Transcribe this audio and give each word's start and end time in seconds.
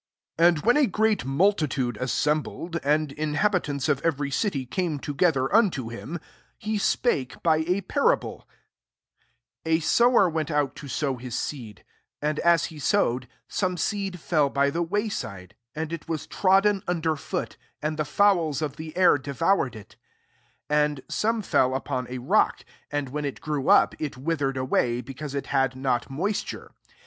4 0.39 0.47
And 0.47 0.59
when 0.63 0.77
a 0.77 0.87
great 0.87 1.19
tude 1.69 1.97
assembled, 1.97 2.79
and 2.83 3.09
inha] 3.15 3.87
of 3.87 4.01
every 4.01 4.31
city 4.31 4.65
came 4.65 4.97
to] 4.97 5.15
unto 5.53 5.89
him, 5.89 6.19
he 6.57 6.79
spake 6.79 7.43
by 7.43 7.57
a 7.57 7.81
pai 7.81 8.15
5 8.19 8.41
"A 9.67 9.79
sower 9.79 10.27
went 10.27 10.49
out 10.49 10.75
to 10.77 10.87
his 11.17 11.37
seed: 11.37 11.85
and, 12.19 12.39
as 12.39 12.65
he 12.65 12.79
some 12.79 13.21
9eed 13.51 14.17
fell 14.17 14.49
by 14.49 14.71
the 14.71 14.81
way< 14.81 15.07
and 15.75 15.93
it 15.93 16.09
was 16.09 16.25
trodden 16.25 16.81
under 16.87 17.11
ft| 17.15 17.57
and 17.79 17.97
the 17.97 18.03
fowls 18.03 18.63
of 18.63 18.77
the 18.77 18.97
air 18.97 19.17
det^i 19.19 19.67
ed 19.67 19.75
it 19.75 19.91
6 19.91 19.95
And 20.67 21.01
some 21.09 21.43
fell 21.43 21.75
upill 21.79 22.17
rock; 22.25 22.65
and 22.89 23.09
when 23.09 23.23
it 23.23 23.39
grew 23.39 23.61
ttM 23.65 24.17
withered 24.17 24.57
away, 24.57 25.01
because 25.01 25.35
itll 25.35 25.75
not 25.75 26.09
moisture. 26.09 26.71